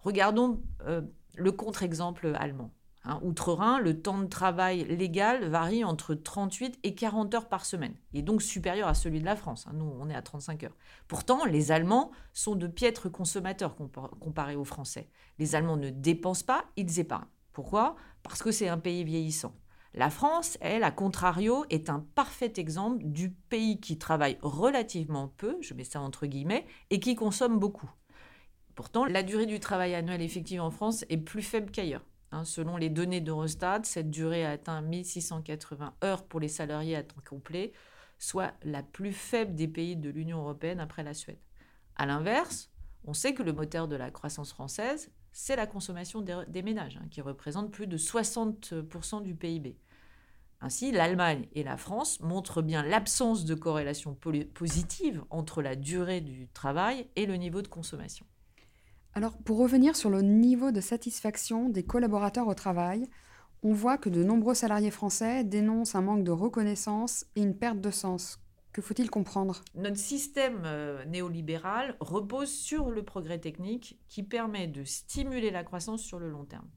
Regardons 0.00 0.60
euh, 0.86 1.02
le 1.36 1.52
contre-exemple 1.52 2.34
allemand. 2.36 2.72
Hein, 3.04 3.18
Outre-Rhin, 3.22 3.80
le 3.80 4.00
temps 4.00 4.18
de 4.18 4.26
travail 4.26 4.84
légal 4.84 5.44
varie 5.48 5.82
entre 5.82 6.14
38 6.14 6.78
et 6.84 6.94
40 6.94 7.34
heures 7.34 7.48
par 7.48 7.64
semaine. 7.64 7.94
Il 8.12 8.20
est 8.20 8.22
donc 8.22 8.42
supérieur 8.42 8.86
à 8.86 8.94
celui 8.94 9.20
de 9.20 9.24
la 9.24 9.34
France. 9.34 9.66
Hein. 9.66 9.72
Nous, 9.74 9.92
on 9.98 10.08
est 10.08 10.14
à 10.14 10.22
35 10.22 10.62
heures. 10.64 10.76
Pourtant, 11.08 11.44
les 11.44 11.72
Allemands 11.72 12.12
sont 12.32 12.54
de 12.54 12.68
piètres 12.68 13.08
consommateurs 13.08 13.74
comparés 14.20 14.54
aux 14.54 14.64
Français. 14.64 15.08
Les 15.40 15.56
Allemands 15.56 15.76
ne 15.76 15.90
dépensent 15.90 16.44
pas, 16.44 16.64
ils 16.76 17.00
épargnent. 17.00 17.26
Pourquoi? 17.52 17.96
Parce 18.22 18.40
que 18.40 18.52
c'est 18.52 18.68
un 18.68 18.78
pays 18.78 19.02
vieillissant. 19.02 19.54
La 19.94 20.08
France, 20.08 20.56
elle, 20.60 20.84
à 20.84 20.90
contrario, 20.90 21.66
est 21.70 21.90
un 21.90 22.06
parfait 22.14 22.52
exemple 22.56 23.02
du 23.04 23.30
pays 23.30 23.78
qui 23.80 23.98
travaille 23.98 24.38
relativement 24.40 25.28
peu, 25.36 25.58
je 25.60 25.74
mets 25.74 25.84
ça 25.84 26.00
entre 26.00 26.26
guillemets, 26.26 26.64
et 26.90 27.00
qui 27.00 27.14
consomme 27.14 27.58
beaucoup. 27.58 27.90
Pourtant, 28.74 29.04
la 29.04 29.22
durée 29.22 29.44
du 29.44 29.60
travail 29.60 29.94
annuel 29.94 30.22
effectif 30.22 30.60
en 30.60 30.70
France 30.70 31.04
est 31.10 31.18
plus 31.18 31.42
faible 31.42 31.70
qu'ailleurs. 31.70 32.06
Hein, 32.32 32.44
selon 32.44 32.78
les 32.78 32.88
données 32.88 33.20
d'Eurostat, 33.20 33.82
cette 33.84 34.10
durée 34.10 34.44
a 34.46 34.52
atteint 34.52 34.80
1680 34.80 35.94
heures 36.02 36.24
pour 36.24 36.40
les 36.40 36.48
salariés 36.48 36.96
à 36.96 37.02
temps 37.02 37.20
complet, 37.28 37.72
soit 38.18 38.54
la 38.62 38.82
plus 38.82 39.12
faible 39.12 39.54
des 39.54 39.68
pays 39.68 39.96
de 39.96 40.08
l'Union 40.08 40.38
européenne 40.38 40.80
après 40.80 41.02
la 41.02 41.12
Suède. 41.12 41.38
A 41.96 42.06
l'inverse, 42.06 42.70
on 43.04 43.12
sait 43.12 43.34
que 43.34 43.42
le 43.42 43.52
moteur 43.52 43.86
de 43.86 43.96
la 43.96 44.10
croissance 44.10 44.50
française, 44.50 45.10
c'est 45.32 45.56
la 45.56 45.66
consommation 45.66 46.22
des, 46.22 46.62
ménages, 46.62 46.96
hein, 46.96 47.06
qui 47.10 47.20
représente 47.20 47.70
plus 47.70 47.86
de 47.86 47.98
60% 47.98 49.22
du 49.22 49.34
PIB. 49.34 49.76
Ainsi, 50.62 50.90
l'Allemagne 50.90 51.48
et 51.52 51.64
la 51.64 51.76
France 51.76 52.20
montrent 52.20 52.62
bien 52.62 52.82
l'absence 52.82 53.44
de 53.44 53.54
corrélation 53.54 54.16
positive 54.54 55.22
entre 55.28 55.60
la 55.60 55.76
durée 55.76 56.20
du 56.22 56.48
travail 56.48 57.08
et 57.16 57.26
le 57.26 57.34
niveau 57.34 57.60
de 57.60 57.68
consommation. 57.68 58.24
Alors, 59.14 59.36
pour 59.36 59.58
revenir 59.58 59.94
sur 59.94 60.08
le 60.08 60.22
niveau 60.22 60.70
de 60.70 60.80
satisfaction 60.80 61.68
des 61.68 61.82
collaborateurs 61.82 62.48
au 62.48 62.54
travail, 62.54 63.06
on 63.62 63.74
voit 63.74 63.98
que 63.98 64.08
de 64.08 64.24
nombreux 64.24 64.54
salariés 64.54 64.90
français 64.90 65.44
dénoncent 65.44 65.94
un 65.94 66.00
manque 66.00 66.24
de 66.24 66.30
reconnaissance 66.30 67.26
et 67.36 67.42
une 67.42 67.56
perte 67.56 67.80
de 67.80 67.90
sens. 67.90 68.40
Que 68.72 68.80
faut-il 68.80 69.10
comprendre? 69.10 69.60
Notre 69.74 69.98
système 69.98 70.62
euh, 70.64 71.04
néolibéral 71.04 71.94
repose 72.00 72.50
sur 72.50 72.90
le 72.90 73.02
progrès 73.02 73.38
technique 73.38 74.00
qui 74.08 74.22
permet 74.22 74.66
de 74.66 74.82
stimuler 74.82 75.50
la 75.50 75.62
croissance 75.62 76.00
sur 76.00 76.18
le 76.18 76.30
long 76.30 76.46
terme. 76.46 76.68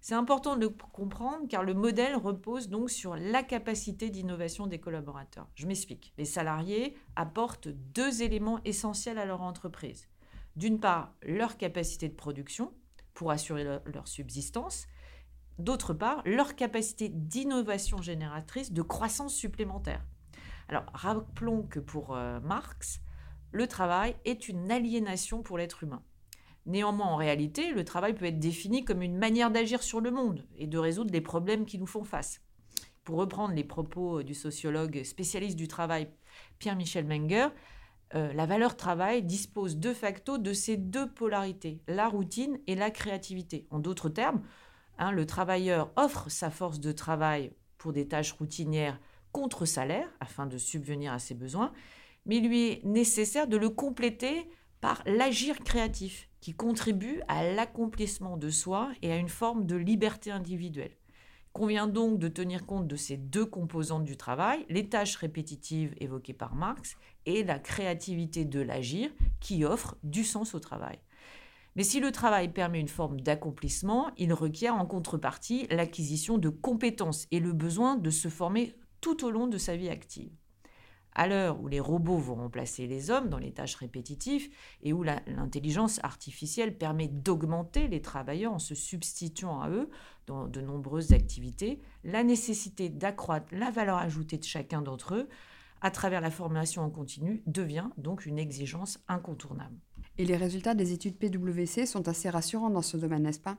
C'est 0.00 0.14
important 0.14 0.56
de 0.56 0.68
comprendre 0.68 1.48
car 1.48 1.64
le 1.64 1.74
modèle 1.74 2.14
repose 2.14 2.68
donc 2.68 2.90
sur 2.90 3.16
la 3.16 3.42
capacité 3.42 4.08
d'innovation 4.08 4.68
des 4.68 4.78
collaborateurs. 4.78 5.48
Je 5.56 5.66
m'explique. 5.66 6.12
Les 6.16 6.24
salariés 6.24 6.96
apportent 7.16 7.68
deux 7.68 8.22
éléments 8.22 8.60
essentiels 8.64 9.18
à 9.18 9.26
leur 9.26 9.42
entreprise 9.42 10.08
d'une 10.56 10.80
part, 10.80 11.14
leur 11.22 11.56
capacité 11.56 12.08
de 12.08 12.14
production 12.14 12.72
pour 13.14 13.30
assurer 13.30 13.64
leur, 13.64 14.08
subsistance, 14.08 14.86
d'autre 15.58 15.94
part, 15.94 16.22
leur 16.24 16.56
capacité 16.56 17.08
d'innovation 17.08 18.02
génératrice 18.02 18.72
de 18.72 18.82
croissance 18.82 19.34
supplémentaire. 19.34 20.04
Alors, 20.68 20.84
rappelons 20.92 21.62
que 21.64 21.80
pour 21.80 22.16
euh, 22.16 22.40
Marx, 22.40 23.00
le 23.50 23.66
travail 23.66 24.16
est 24.24 24.48
une 24.48 24.70
aliénation 24.70 25.42
pour 25.42 25.58
l'être 25.58 25.82
humain. 25.82 26.02
Néanmoins, 26.64 27.08
en 27.08 27.16
réalité, 27.16 27.72
le 27.72 27.84
travail 27.84 28.14
peut 28.14 28.26
être 28.26 28.38
défini 28.38 28.84
comme 28.84 29.02
une 29.02 29.18
manière 29.18 29.50
d'agir 29.50 29.82
sur 29.82 30.00
le 30.00 30.10
monde 30.10 30.46
et 30.56 30.66
de 30.66 30.78
résoudre 30.78 31.12
les 31.12 31.20
problèmes 31.20 31.66
qui 31.66 31.78
nous 31.78 31.86
font 31.86 32.04
face. 32.04 32.40
Pour 33.04 33.18
reprendre 33.18 33.54
les 33.54 33.64
propos 33.64 34.22
du 34.22 34.34
sociologue 34.34 35.02
spécialiste 35.02 35.56
du 35.56 35.66
travail 35.66 36.08
Pierre-Michel 36.60 37.04
Menger, 37.04 37.48
euh, 38.14 38.32
la 38.32 38.46
valeur 38.46 38.76
travail 38.76 39.22
dispose 39.22 39.78
de 39.78 39.92
facto 39.92 40.38
de 40.38 40.52
ces 40.52 40.76
deux 40.76 41.08
polarités, 41.10 41.80
la 41.88 42.08
routine 42.08 42.58
et 42.66 42.74
la 42.74 42.90
créativité. 42.90 43.66
En 43.70 43.78
d'autres 43.78 44.08
termes, 44.08 44.42
hein, 44.98 45.12
le 45.12 45.26
travailleur 45.26 45.90
offre 45.96 46.30
sa 46.30 46.50
force 46.50 46.80
de 46.80 46.92
travail 46.92 47.52
pour 47.78 47.92
des 47.92 48.06
tâches 48.06 48.32
routinières 48.32 49.00
contre 49.32 49.64
salaire 49.64 50.08
afin 50.20 50.46
de 50.46 50.58
subvenir 50.58 51.12
à 51.12 51.18
ses 51.18 51.34
besoins, 51.34 51.72
mais 52.26 52.36
il 52.36 52.48
lui 52.48 52.68
est 52.68 52.84
nécessaire 52.84 53.48
de 53.48 53.56
le 53.56 53.70
compléter 53.70 54.48
par 54.80 55.02
l'agir 55.06 55.58
créatif 55.60 56.28
qui 56.40 56.52
contribue 56.52 57.22
à 57.28 57.44
l'accomplissement 57.44 58.36
de 58.36 58.50
soi 58.50 58.90
et 59.00 59.12
à 59.12 59.16
une 59.16 59.28
forme 59.28 59.64
de 59.64 59.76
liberté 59.76 60.30
individuelle 60.30 60.96
convient 61.52 61.86
donc 61.86 62.18
de 62.18 62.28
tenir 62.28 62.66
compte 62.66 62.86
de 62.86 62.96
ces 62.96 63.16
deux 63.16 63.46
composantes 63.46 64.04
du 64.04 64.16
travail, 64.16 64.64
les 64.68 64.88
tâches 64.88 65.16
répétitives 65.16 65.94
évoquées 65.98 66.32
par 66.32 66.54
Marx 66.54 66.96
et 67.26 67.44
la 67.44 67.58
créativité 67.58 68.44
de 68.44 68.60
l'agir 68.60 69.10
qui 69.40 69.64
offre 69.64 69.96
du 70.02 70.24
sens 70.24 70.54
au 70.54 70.60
travail. 70.60 70.98
Mais 71.74 71.84
si 71.84 72.00
le 72.00 72.12
travail 72.12 72.52
permet 72.52 72.80
une 72.80 72.88
forme 72.88 73.20
d'accomplissement, 73.20 74.10
il 74.18 74.32
requiert 74.32 74.76
en 74.76 74.86
contrepartie 74.86 75.66
l'acquisition 75.70 76.36
de 76.36 76.50
compétences 76.50 77.26
et 77.30 77.40
le 77.40 77.52
besoin 77.52 77.96
de 77.96 78.10
se 78.10 78.28
former 78.28 78.74
tout 79.00 79.24
au 79.24 79.30
long 79.30 79.46
de 79.46 79.58
sa 79.58 79.76
vie 79.76 79.88
active. 79.88 80.32
À 81.14 81.26
l'heure 81.26 81.60
où 81.60 81.68
les 81.68 81.80
robots 81.80 82.16
vont 82.16 82.36
remplacer 82.36 82.86
les 82.86 83.10
hommes 83.10 83.28
dans 83.28 83.38
les 83.38 83.52
tâches 83.52 83.74
répétitives 83.74 84.48
et 84.82 84.92
où 84.92 85.02
l'intelligence 85.02 86.00
artificielle 86.02 86.76
permet 86.76 87.08
d'augmenter 87.08 87.86
les 87.88 88.00
travailleurs 88.00 88.54
en 88.54 88.58
se 88.58 88.74
substituant 88.74 89.60
à 89.60 89.68
eux 89.68 89.90
dans 90.26 90.46
de 90.46 90.60
nombreuses 90.60 91.12
activités, 91.12 91.80
la 92.04 92.24
nécessité 92.24 92.88
d'accroître 92.88 93.46
la 93.52 93.70
valeur 93.70 93.98
ajoutée 93.98 94.38
de 94.38 94.44
chacun 94.44 94.80
d'entre 94.80 95.14
eux 95.14 95.28
à 95.82 95.90
travers 95.90 96.20
la 96.20 96.30
formation 96.30 96.82
en 96.82 96.90
continu 96.90 97.42
devient 97.46 97.88
donc 97.98 98.24
une 98.24 98.38
exigence 98.38 98.98
incontournable. 99.08 99.76
Et 100.18 100.24
les 100.24 100.36
résultats 100.36 100.74
des 100.74 100.92
études 100.92 101.16
PwC 101.16 101.86
sont 101.86 102.06
assez 102.08 102.30
rassurants 102.30 102.70
dans 102.70 102.82
ce 102.82 102.96
domaine, 102.96 103.24
n'est-ce 103.24 103.40
pas? 103.40 103.56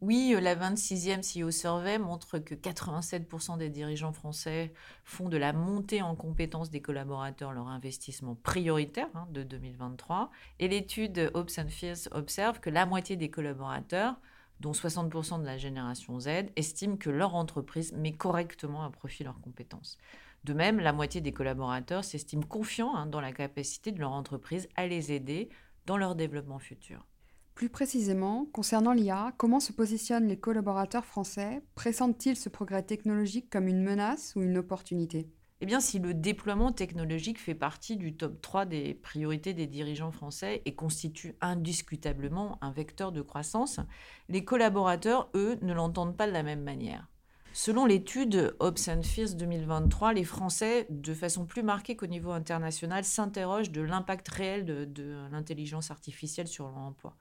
Oui, 0.00 0.34
euh, 0.34 0.40
la 0.40 0.54
26e 0.54 1.22
CEO 1.22 1.50
Survey 1.50 1.98
montre 1.98 2.38
que 2.38 2.54
87% 2.54 3.58
des 3.58 3.70
dirigeants 3.70 4.12
français 4.12 4.72
font 5.04 5.28
de 5.28 5.36
la 5.36 5.52
montée 5.52 6.02
en 6.02 6.14
compétences 6.14 6.70
des 6.70 6.82
collaborateurs 6.82 7.52
leur 7.52 7.68
investissement 7.68 8.34
prioritaire 8.34 9.08
hein, 9.14 9.26
de 9.30 9.42
2023. 9.42 10.30
Et 10.58 10.68
l'étude 10.68 11.30
and 11.34 11.68
Fears 11.68 12.08
observe 12.10 12.60
que 12.60 12.70
la 12.70 12.86
moitié 12.86 13.16
des 13.16 13.30
collaborateurs, 13.30 14.16
dont 14.60 14.72
60% 14.72 15.40
de 15.40 15.46
la 15.46 15.58
génération 15.58 16.20
Z, 16.20 16.28
estiment 16.56 16.96
que 16.96 17.10
leur 17.10 17.34
entreprise 17.34 17.92
met 17.92 18.12
correctement 18.12 18.84
à 18.84 18.90
profit 18.90 19.24
leurs 19.24 19.40
compétences. 19.40 19.98
De 20.44 20.52
même, 20.52 20.78
la 20.78 20.92
moitié 20.92 21.22
des 21.22 21.32
collaborateurs 21.32 22.04
s'estiment 22.04 22.42
confiants 22.42 22.94
hein, 22.94 23.06
dans 23.06 23.20
la 23.20 23.32
capacité 23.32 23.92
de 23.92 24.00
leur 24.00 24.12
entreprise 24.12 24.68
à 24.76 24.86
les 24.86 25.12
aider 25.12 25.48
dans 25.86 25.96
leur 25.96 26.14
développement 26.14 26.58
futur. 26.58 27.06
Plus 27.54 27.68
précisément, 27.68 28.46
concernant 28.52 28.92
l'IA, 28.92 29.32
comment 29.36 29.60
se 29.60 29.72
positionnent 29.72 30.26
les 30.26 30.38
collaborateurs 30.38 31.04
français? 31.04 31.62
Pressentent-ils 31.76 32.36
ce 32.36 32.48
progrès 32.48 32.82
technologique 32.82 33.48
comme 33.48 33.68
une 33.68 33.82
menace 33.82 34.34
ou 34.34 34.42
une 34.42 34.58
opportunité? 34.58 35.30
Eh 35.60 35.66
bien, 35.66 35.78
si 35.78 36.00
le 36.00 36.14
déploiement 36.14 36.72
technologique 36.72 37.40
fait 37.40 37.54
partie 37.54 37.96
du 37.96 38.16
top 38.16 38.40
3 38.40 38.66
des 38.66 38.92
priorités 38.94 39.54
des 39.54 39.68
dirigeants 39.68 40.10
français 40.10 40.62
et 40.64 40.74
constitue 40.74 41.36
indiscutablement 41.40 42.58
un 42.60 42.72
vecteur 42.72 43.12
de 43.12 43.22
croissance, 43.22 43.78
les 44.28 44.44
collaborateurs, 44.44 45.30
eux, 45.36 45.56
ne 45.62 45.72
l'entendent 45.72 46.16
pas 46.16 46.26
de 46.26 46.32
la 46.32 46.42
même 46.42 46.64
manière. 46.64 47.08
Selon 47.56 47.86
l'étude 47.86 48.56
and 48.88 49.04
Fears 49.04 49.36
2023, 49.36 50.12
les 50.12 50.24
Français, 50.24 50.88
de 50.90 51.14
façon 51.14 51.46
plus 51.46 51.62
marquée 51.62 51.94
qu'au 51.94 52.08
niveau 52.08 52.32
international, 52.32 53.04
s'interrogent 53.04 53.70
de 53.70 53.80
l'impact 53.80 54.26
réel 54.26 54.64
de, 54.64 54.84
de 54.84 55.14
l'intelligence 55.30 55.92
artificielle 55.92 56.48
sur 56.48 56.64
leur 56.64 56.78
emploi. 56.78 57.16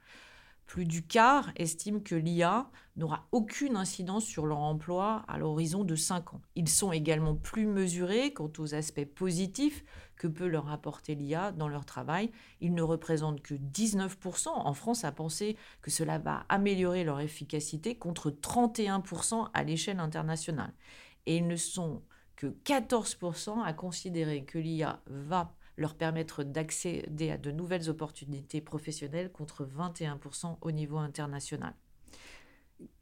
Plus 0.73 0.85
du 0.85 1.05
quart 1.05 1.51
estiment 1.55 1.99
que 1.99 2.15
l'IA 2.15 2.67
n'aura 2.95 3.27
aucune 3.31 3.75
incidence 3.75 4.25
sur 4.25 4.47
leur 4.47 4.57
emploi 4.57 5.23
à 5.27 5.37
l'horizon 5.37 5.83
de 5.83 5.95
5 5.95 6.33
ans. 6.33 6.41
Ils 6.55 6.67
sont 6.67 6.91
également 6.91 7.35
plus 7.35 7.67
mesurés 7.67 8.33
quant 8.33 8.51
aux 8.57 8.73
aspects 8.73 9.05
positifs 9.05 9.83
que 10.15 10.25
peut 10.25 10.47
leur 10.47 10.71
apporter 10.71 11.13
l'IA 11.13 11.51
dans 11.51 11.67
leur 11.67 11.85
travail. 11.85 12.31
Ils 12.59 12.73
ne 12.73 12.81
représentent 12.81 13.43
que 13.43 13.53
19% 13.53 14.47
en 14.47 14.73
France 14.73 15.03
à 15.03 15.11
penser 15.11 15.57
que 15.83 15.91
cela 15.91 16.17
va 16.17 16.43
améliorer 16.49 17.03
leur 17.03 17.19
efficacité 17.19 17.93
contre 17.93 18.31
31% 18.31 19.51
à 19.53 19.63
l'échelle 19.63 19.99
internationale. 19.99 20.73
Et 21.27 21.37
ils 21.37 21.45
ne 21.45 21.55
sont 21.55 22.01
que 22.35 22.47
14% 22.47 23.61
à 23.61 23.73
considérer 23.73 24.43
que 24.43 24.57
l'IA 24.57 25.03
va 25.05 25.53
leur 25.77 25.95
permettre 25.95 26.43
d'accéder 26.43 27.31
à 27.31 27.37
de 27.37 27.51
nouvelles 27.51 27.89
opportunités 27.89 28.61
professionnelles 28.61 29.31
contre 29.31 29.65
21% 29.65 30.57
au 30.61 30.71
niveau 30.71 30.97
international. 30.97 31.73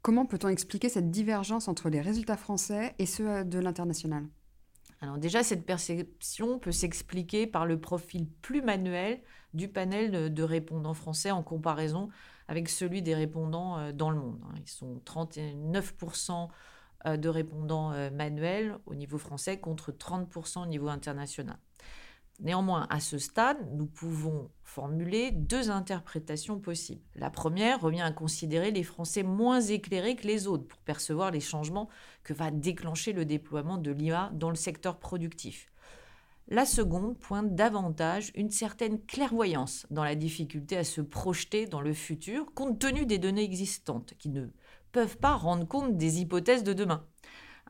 Comment 0.00 0.26
peut-on 0.26 0.48
expliquer 0.48 0.88
cette 0.88 1.10
divergence 1.10 1.68
entre 1.68 1.88
les 1.88 2.00
résultats 2.00 2.36
français 2.36 2.94
et 2.98 3.06
ceux 3.06 3.44
de 3.44 3.58
l'international? 3.58 4.26
Alors 5.00 5.18
déjà, 5.18 5.42
cette 5.42 5.66
perception 5.66 6.60
peut 6.60 6.70
s'expliquer 6.70 7.48
par 7.48 7.66
le 7.66 7.80
profil 7.80 8.28
plus 8.40 8.62
manuel 8.62 9.20
du 9.52 9.68
panel 9.68 10.32
de 10.32 10.42
répondants 10.42 10.94
français 10.94 11.32
en 11.32 11.42
comparaison 11.42 12.08
avec 12.48 12.68
celui 12.68 13.02
des 13.02 13.14
répondants 13.14 13.78
euh, 13.78 13.92
dans 13.92 14.10
le 14.10 14.18
monde. 14.18 14.40
Hein. 14.44 14.54
Ils 14.58 14.70
sont 14.70 15.00
39% 15.04 16.48
euh, 17.06 17.16
de 17.16 17.28
répondants 17.28 17.92
euh, 17.92 18.10
manuels 18.10 18.76
au 18.86 18.94
niveau 18.94 19.18
français 19.18 19.58
contre 19.58 19.90
30% 19.90 20.62
au 20.62 20.66
niveau 20.66 20.88
international. 20.88 21.58
Néanmoins, 22.40 22.86
à 22.90 22.98
ce 22.98 23.18
stade, 23.18 23.58
nous 23.72 23.86
pouvons 23.86 24.50
formuler 24.64 25.30
deux 25.30 25.70
interprétations 25.70 26.58
possibles. 26.58 27.02
La 27.14 27.30
première 27.30 27.80
revient 27.80 28.00
à 28.00 28.10
considérer 28.10 28.70
les 28.70 28.82
Français 28.82 29.22
moins 29.22 29.60
éclairés 29.60 30.16
que 30.16 30.26
les 30.26 30.46
autres 30.46 30.66
pour 30.66 30.80
percevoir 30.80 31.30
les 31.30 31.40
changements 31.40 31.88
que 32.24 32.32
va 32.32 32.50
déclencher 32.50 33.12
le 33.12 33.24
déploiement 33.24 33.78
de 33.78 33.92
l'IA 33.92 34.30
dans 34.34 34.50
le 34.50 34.56
secteur 34.56 34.98
productif. 34.98 35.72
La 36.48 36.66
seconde 36.66 37.16
pointe 37.18 37.54
davantage 37.54 38.32
une 38.34 38.50
certaine 38.50 39.00
clairvoyance 39.00 39.86
dans 39.90 40.04
la 40.04 40.16
difficulté 40.16 40.76
à 40.76 40.84
se 40.84 41.00
projeter 41.00 41.66
dans 41.66 41.80
le 41.80 41.94
futur 41.94 42.52
compte 42.54 42.78
tenu 42.78 43.06
des 43.06 43.18
données 43.18 43.44
existantes 43.44 44.14
qui 44.18 44.28
ne 44.28 44.48
peuvent 44.90 45.18
pas 45.18 45.36
rendre 45.36 45.66
compte 45.66 45.96
des 45.96 46.20
hypothèses 46.20 46.64
de 46.64 46.72
demain. 46.72 47.06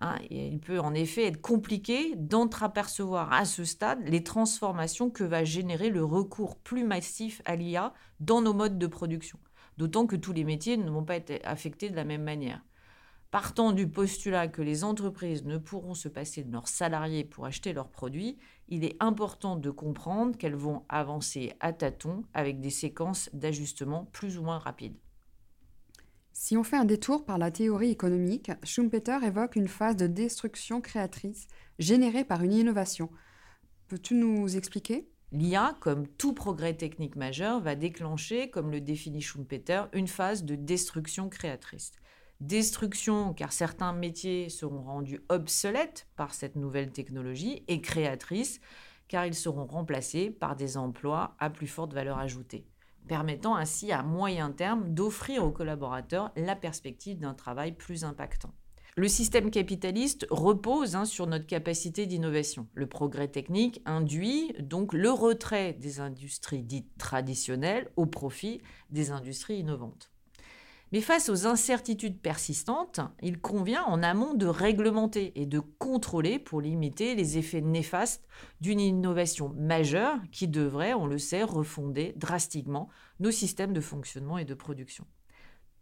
Hein, 0.00 0.18
il 0.30 0.58
peut 0.58 0.80
en 0.80 0.94
effet 0.94 1.26
être 1.26 1.40
compliqué 1.40 2.16
d'entreapercevoir 2.16 3.32
à 3.32 3.44
ce 3.44 3.64
stade 3.64 4.08
les 4.08 4.24
transformations 4.24 5.10
que 5.10 5.22
va 5.22 5.44
générer 5.44 5.90
le 5.90 6.04
recours 6.04 6.56
plus 6.56 6.82
massif 6.82 7.40
à 7.44 7.54
l'IA 7.54 7.92
dans 8.18 8.40
nos 8.40 8.54
modes 8.54 8.78
de 8.78 8.86
production. 8.86 9.38
D'autant 9.76 10.06
que 10.06 10.16
tous 10.16 10.32
les 10.32 10.44
métiers 10.44 10.76
ne 10.76 10.90
vont 10.90 11.04
pas 11.04 11.16
être 11.16 11.40
affectés 11.44 11.88
de 11.88 11.96
la 11.96 12.04
même 12.04 12.24
manière. 12.24 12.62
Partant 13.30 13.72
du 13.72 13.88
postulat 13.88 14.48
que 14.48 14.60
les 14.60 14.84
entreprises 14.84 15.44
ne 15.44 15.56
pourront 15.56 15.94
se 15.94 16.08
passer 16.08 16.44
de 16.44 16.52
leurs 16.52 16.68
salariés 16.68 17.24
pour 17.24 17.46
acheter 17.46 17.72
leurs 17.72 17.88
produits, 17.88 18.36
il 18.68 18.84
est 18.84 18.96
important 19.00 19.56
de 19.56 19.70
comprendre 19.70 20.36
qu'elles 20.36 20.54
vont 20.54 20.84
avancer 20.90 21.54
à 21.60 21.72
tâtons 21.72 22.24
avec 22.34 22.60
des 22.60 22.68
séquences 22.68 23.30
d'ajustement 23.32 24.04
plus 24.12 24.36
ou 24.36 24.42
moins 24.42 24.58
rapides. 24.58 24.98
Si 26.34 26.56
on 26.56 26.64
fait 26.64 26.76
un 26.76 26.86
détour 26.86 27.26
par 27.26 27.36
la 27.36 27.50
théorie 27.50 27.90
économique, 27.90 28.50
Schumpeter 28.64 29.18
évoque 29.22 29.54
une 29.54 29.68
phase 29.68 29.96
de 29.96 30.06
destruction 30.06 30.80
créatrice 30.80 31.46
générée 31.78 32.24
par 32.24 32.42
une 32.42 32.54
innovation. 32.54 33.10
Peux-tu 33.88 34.14
nous 34.14 34.56
expliquer? 34.56 35.10
L'IA, 35.30 35.76
comme 35.80 36.06
tout 36.06 36.32
progrès 36.32 36.74
technique 36.74 37.16
majeur, 37.16 37.60
va 37.60 37.74
déclencher, 37.74 38.50
comme 38.50 38.70
le 38.70 38.80
définit 38.80 39.20
Schumpeter, 39.20 39.82
une 39.92 40.08
phase 40.08 40.44
de 40.44 40.54
destruction 40.54 41.28
créatrice. 41.28 41.92
Destruction 42.40 43.34
car 43.34 43.52
certains 43.52 43.92
métiers 43.92 44.48
seront 44.48 44.82
rendus 44.82 45.20
obsolètes 45.28 46.08
par 46.16 46.32
cette 46.32 46.56
nouvelle 46.56 46.92
technologie 46.92 47.62
et 47.68 47.82
créatrice 47.82 48.58
car 49.06 49.26
ils 49.26 49.34
seront 49.34 49.66
remplacés 49.66 50.30
par 50.30 50.56
des 50.56 50.78
emplois 50.78 51.36
à 51.38 51.50
plus 51.50 51.66
forte 51.66 51.92
valeur 51.92 52.18
ajoutée 52.18 52.66
permettant 53.08 53.56
ainsi 53.56 53.92
à 53.92 54.02
moyen 54.02 54.50
terme 54.50 54.94
d'offrir 54.94 55.44
aux 55.44 55.50
collaborateurs 55.50 56.30
la 56.36 56.56
perspective 56.56 57.18
d'un 57.18 57.34
travail 57.34 57.72
plus 57.72 58.04
impactant. 58.04 58.52
Le 58.94 59.08
système 59.08 59.50
capitaliste 59.50 60.26
repose 60.28 60.96
hein, 60.96 61.06
sur 61.06 61.26
notre 61.26 61.46
capacité 61.46 62.04
d'innovation. 62.04 62.68
Le 62.74 62.86
progrès 62.86 63.28
technique 63.28 63.80
induit 63.86 64.52
donc 64.60 64.92
le 64.92 65.10
retrait 65.10 65.72
des 65.72 66.00
industries 66.00 66.62
dites 66.62 66.98
traditionnelles 66.98 67.90
au 67.96 68.04
profit 68.04 68.60
des 68.90 69.10
industries 69.10 69.56
innovantes. 69.56 70.11
Mais 70.92 71.00
face 71.00 71.30
aux 71.30 71.46
incertitudes 71.46 72.20
persistantes, 72.20 73.00
il 73.22 73.40
convient 73.40 73.82
en 73.84 74.02
amont 74.02 74.34
de 74.34 74.46
réglementer 74.46 75.32
et 75.40 75.46
de 75.46 75.58
contrôler 75.58 76.38
pour 76.38 76.60
limiter 76.60 77.14
les 77.14 77.38
effets 77.38 77.62
néfastes 77.62 78.28
d'une 78.60 78.78
innovation 78.78 79.54
majeure 79.56 80.18
qui 80.30 80.48
devrait, 80.48 80.92
on 80.92 81.06
le 81.06 81.16
sait, 81.16 81.44
refonder 81.44 82.12
drastiquement 82.16 82.90
nos 83.20 83.30
systèmes 83.30 83.72
de 83.72 83.80
fonctionnement 83.80 84.36
et 84.36 84.44
de 84.44 84.52
production. 84.52 85.06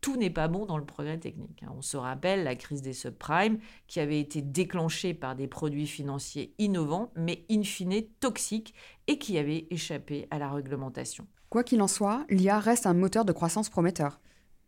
Tout 0.00 0.16
n'est 0.16 0.30
pas 0.30 0.48
bon 0.48 0.64
dans 0.64 0.78
le 0.78 0.86
progrès 0.86 1.18
technique. 1.18 1.62
Hein. 1.64 1.72
On 1.76 1.82
se 1.82 1.96
rappelle 1.96 2.44
la 2.44 2.54
crise 2.54 2.80
des 2.80 2.94
subprimes 2.94 3.58
qui 3.88 4.00
avait 4.00 4.20
été 4.20 4.40
déclenchée 4.40 5.12
par 5.12 5.34
des 5.34 5.48
produits 5.48 5.88
financiers 5.88 6.54
innovants 6.58 7.12
mais 7.16 7.44
in 7.50 7.64
fine 7.64 8.04
toxiques 8.20 8.74
et 9.08 9.18
qui 9.18 9.36
avaient 9.38 9.66
échappé 9.70 10.28
à 10.30 10.38
la 10.38 10.50
réglementation. 10.50 11.26
Quoi 11.50 11.64
qu'il 11.64 11.82
en 11.82 11.88
soit, 11.88 12.24
l'IA 12.30 12.60
reste 12.60 12.86
un 12.86 12.94
moteur 12.94 13.24
de 13.24 13.32
croissance 13.32 13.68
prometteur. 13.68 14.20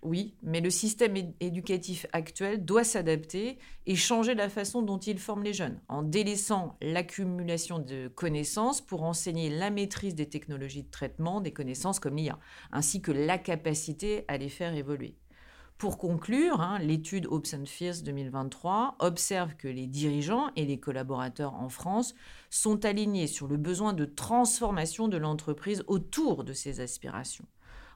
Oui, 0.02 0.34
mais 0.42 0.60
le 0.60 0.70
système 0.70 1.14
éducatif 1.38 2.06
actuel 2.12 2.64
doit 2.64 2.82
s'adapter 2.82 3.58
et 3.86 3.94
changer 3.94 4.34
la 4.34 4.48
façon 4.48 4.82
dont 4.82 4.98
il 4.98 5.16
forme 5.16 5.44
les 5.44 5.52
jeunes, 5.52 5.80
en 5.86 6.02
délaissant 6.02 6.76
l'accumulation 6.82 7.78
de 7.78 8.08
connaissances 8.08 8.80
pour 8.80 9.04
enseigner 9.04 9.48
la 9.48 9.70
maîtrise 9.70 10.16
des 10.16 10.28
technologies 10.28 10.82
de 10.82 10.90
traitement 10.90 11.40
des 11.40 11.52
connaissances 11.52 12.00
comme 12.00 12.16
l'IA, 12.16 12.40
ainsi 12.72 13.00
que 13.00 13.12
la 13.12 13.38
capacité 13.38 14.24
à 14.26 14.38
les 14.38 14.48
faire 14.48 14.74
évoluer. 14.74 15.14
Pour 15.78 15.98
conclure, 15.98 16.60
hein, 16.60 16.80
l'étude 16.80 17.26
Hobson 17.26 17.62
Fierce 17.64 18.02
2023 18.02 18.96
observe 18.98 19.54
que 19.54 19.68
les 19.68 19.86
dirigeants 19.86 20.50
et 20.56 20.64
les 20.64 20.80
collaborateurs 20.80 21.54
en 21.54 21.68
France 21.68 22.14
sont 22.50 22.84
alignés 22.84 23.28
sur 23.28 23.46
le 23.46 23.56
besoin 23.56 23.92
de 23.92 24.04
transformation 24.04 25.06
de 25.06 25.16
l'entreprise 25.16 25.84
autour 25.86 26.42
de 26.42 26.52
ces 26.52 26.80
aspirations. 26.80 27.46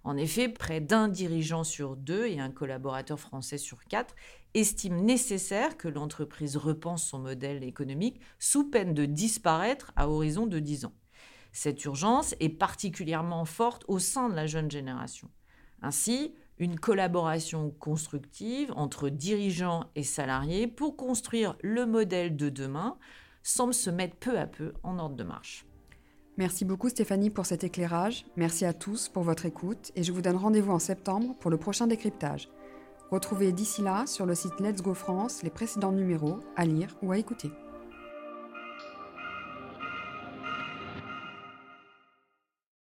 En 0.07 0.17
effet, 0.17 0.49
près 0.49 0.81
d'un 0.81 1.09
dirigeant 1.09 1.65
sur 1.65 1.97
deux 1.97 2.27
et 2.27 2.39
un 2.39 2.53
collaborateur 2.53 3.19
français 3.19 3.59
sur 3.59 3.83
quatre 3.87 4.15
estiment 4.55 5.03
nécessaire 5.03 5.77
que 5.77 5.89
l'entreprise 5.89 6.57
repense 6.57 7.05
son 7.05 7.19
modèle 7.19 7.65
économique 7.65 8.21
sous 8.39 8.71
peine 8.71 8.95
de 8.95 9.05
disparaître 9.05 9.93
à 9.97 10.09
horizon 10.09 10.47
de 10.47 10.61
10 10.61 10.85
ans. 10.85 10.93
Cette 11.51 11.85
urgence 11.85 12.37
est 12.39 12.51
particulièrement 12.51 13.45
forte 13.47 13.85
au 13.89 13.99
sein 13.99 14.29
de 14.29 14.37
la 14.37 14.47
jeune 14.47 14.71
génération. 14.71 15.29
Ainsi, 15.83 16.37
une 16.59 16.79
collaboration 16.79 17.73
constructive 17.73 18.73
entre 18.77 19.09
dirigeants 19.09 19.91
et 19.97 20.05
salariés 20.05 20.69
pour 20.69 20.97
construire 20.97 21.57
le 21.63 21.85
modèle 21.85 22.37
de 22.37 22.49
demain 22.49 22.97
semble 23.43 23.75
se 23.75 23.91
mettre 23.91 24.15
peu 24.19 24.39
à 24.39 24.47
peu 24.47 24.73
en 24.85 25.01
ordre 25.01 25.17
de 25.17 25.25
marche. 25.25 25.67
Merci 26.39 26.67
beaucoup 26.67 26.91
Stéphanie 26.91 27.31
pour 27.31 27.47
cet 27.47 27.65
éclairage. 27.65 28.27
Merci 28.37 28.67
à 28.67 28.75
tous 28.75 29.09
pour 29.09 29.23
votre 29.23 29.47
écoute 29.47 29.91
et 29.97 30.03
je 30.03 30.13
vous 30.13 30.21
donne 30.21 30.37
rendez-vous 30.37 30.73
en 30.73 30.79
septembre 30.79 31.35
pour 31.41 31.51
le 31.51 31.57
prochain 31.57 31.87
décryptage. 31.87 32.51
Retrouvez 33.11 33.53
d'ici 33.53 33.81
là 33.81 34.07
sur 34.07 34.27
le 34.27 34.35
site 34.35 34.61
Let's 34.61 34.83
Go 34.83 34.93
France 34.93 35.43
les 35.43 35.51
précédents 35.51 35.93
numéros 35.93 36.41
à 36.55 36.67
lire 36.67 36.95
ou 37.01 37.13
à 37.13 37.19
écouter. 37.19 37.51